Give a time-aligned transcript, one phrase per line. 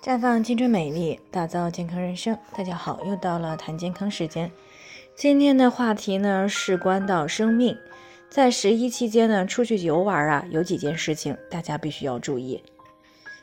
[0.00, 2.38] 绽放青春美丽，打造健康人生。
[2.56, 4.50] 大家好，又到了谈健康时间。
[5.16, 7.76] 今天的话题呢，事关到生命。
[8.30, 12.62] 在十一期间呢，出去游玩啊，有几件事情大家必须要注意。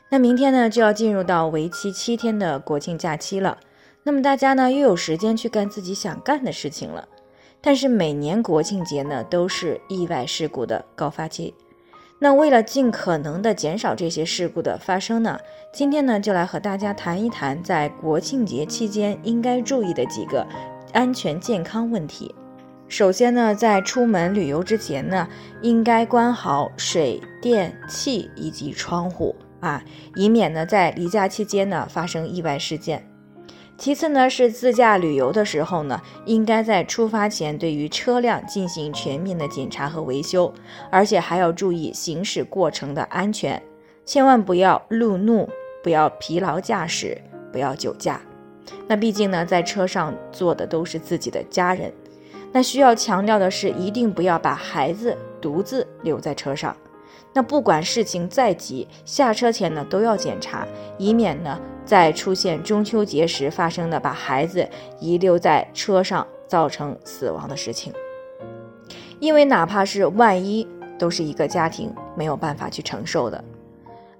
[0.08, 3.58] 那明天呢，就要进入到为期七天的国庆假期了。
[4.02, 7.06] 那么大家呢，又有时间去干自己想干的事情了。
[7.60, 11.52] 但是每年国庆节呢，都是意外事故的高发期。
[12.18, 15.38] 那为了尽可能的减少这些事故的发生呢，
[15.72, 20.46] 今天呢就来和大家谈一谈在国庆节期间应该注意的几个
[20.94, 22.34] 安全健康问题。
[22.88, 25.28] 首先呢，在出门旅游之前呢，
[25.60, 29.82] 应该关好水电气以及窗户啊，
[30.14, 33.06] 以免呢在离家期间呢发生意外事件。
[33.78, 40.52] 其次呢，是自驾旅游的时候呢，应该在出发前对于车辆进行全面的检查和维修，
[40.90, 43.62] 而且还要注意行驶过程的安全，
[44.04, 45.48] 千万不要路怒，
[45.82, 47.16] 不要疲劳驾驶，
[47.52, 48.20] 不要酒驾。
[48.88, 51.92] 那毕竟呢，在车上坐的都是自己的家人。
[52.52, 56.74] 那需要强调的是，一定不要把孩子独自留在车上。
[57.36, 64.66] 那不管事情再急，下车前呢都要检查，以免呢再出现中秋节时发生的把孩子
[64.98, 67.92] 遗留在车上造成死亡的事情。
[69.20, 70.66] 因为哪怕是万一，
[70.98, 73.44] 都是一个家庭没有办法去承受的。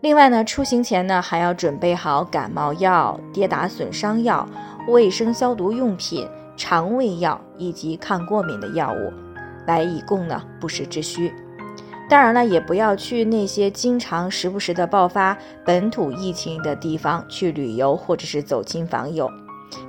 [0.03, 4.47] 另外呢，出行前呢还要准备好感冒药、跌打损伤药、
[4.89, 9.11] 卫生消毒用品、肠胃药以及抗过敏的药物，
[9.67, 11.33] 来以供呢不时之需。
[12.09, 19.29] 当然了，也不要去那些经常时不时的爆发本土疫情的地方去旅游，或者是走亲访友，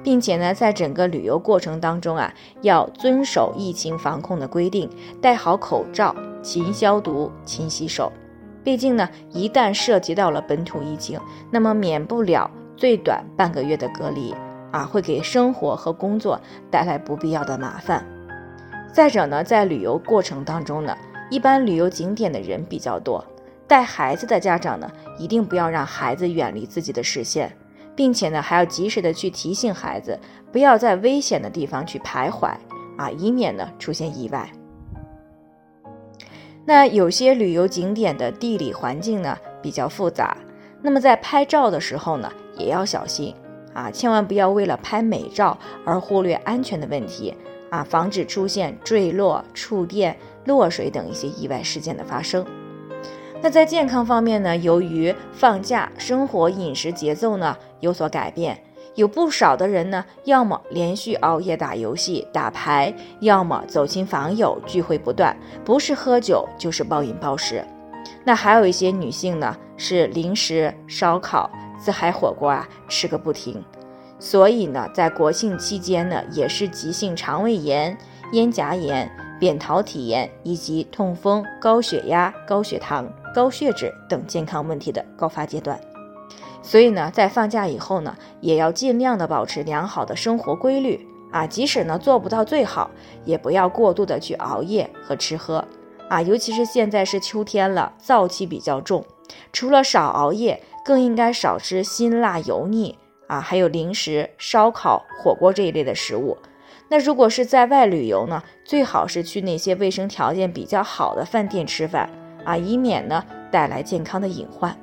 [0.03, 4.89] 并且呢，在整个旅游过程当中啊，要遵守疫情防控的规定，
[5.21, 8.11] 戴好口罩，勤消毒，勤洗手。
[8.63, 11.19] 毕竟呢，一旦涉及到了本土疫情，
[11.51, 14.33] 那么免不了最短半个月的隔离
[14.71, 18.03] 啊，会给生活和工作带来不必要的麻烦。
[18.91, 20.97] 再者呢，在旅游过程当中呢。
[21.29, 23.23] 一般旅游景点的人比较多，
[23.67, 27.51] 带孩子的家长呢，一定不要让孩子远离自己的视线，
[27.95, 30.17] 并且呢，还要及时的去提醒孩子，
[30.53, 32.53] 不要在危险的地方去徘徊
[32.95, 34.49] 啊，以免呢出现意外。
[36.65, 40.37] 那有些旅游景点的地理环境呢比较复杂，
[40.81, 43.35] 那么在拍照的时候呢也要小心
[43.73, 47.33] 啊，千万不要为了拍美照而忽略安全的问题
[47.69, 50.17] 啊，防止出现坠落、触电。
[50.47, 52.43] 落水等一些意外事件的发生。
[53.39, 54.57] 那在健康方面呢？
[54.57, 58.59] 由于放假，生活饮食节奏呢有所改变，
[58.95, 67.63] 有不少的人呢，要么连续熬夜打游戏、打牌，要么走亲访友，聚会不断，不是喝酒就是暴饮暴食。
[68.23, 71.47] 那还有一些女性呢，是零食、烧烤、
[71.77, 73.63] 自嗨火锅啊吃个不停。
[74.17, 77.95] 所以呢，在国庆期间呢，也是急性肠胃炎、
[78.31, 79.07] 咽颊炎。
[79.39, 85.79] 扁桃体炎以及痛风、高血压、高血糖、高血脂等健康问题的高发阶段，
[86.63, 92.89] 所以呢，在放假以后呢，也要尽量的保持良好的生活规律啊，即使呢做不到最好，
[93.25, 95.63] 也不要过度的去熬夜和吃喝
[96.09, 99.05] 啊，尤其是现在是秋天了，燥气比较重，
[99.53, 106.35] 除了少熬夜，更应该少吃辛辣油腻啊，还有零食、烧烤、火锅这一类的食物。
[106.89, 112.09] 那如果是在外旅游呢，最好是去那些卫生条件比较好的饭店吃饭
[112.45, 114.75] 啊，以免呢带来健康的隐患。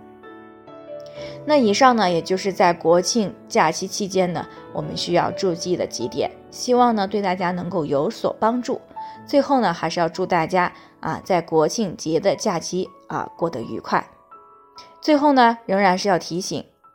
[1.47, 8.81] 那以上呢，也就是在国庆假期期间呢，我们需要注意的几点，希望呢对大家能够有所帮助。
[9.27, 14.05] 最后呢，还是要祝大家啊，在国庆节的假期啊过得愉快。
[15.01, 16.65] 最后呢，仍然是要提醒。